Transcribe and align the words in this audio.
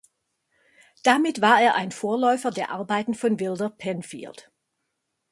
Damit 1.03 1.41
war 1.41 1.61
er 1.61 1.75
ein 1.75 1.91
Vorläufer 1.91 2.49
der 2.49 2.71
Arbeiten 2.71 3.13
von 3.13 3.39
Wilder 3.39 3.69
Penfield. 3.69 4.51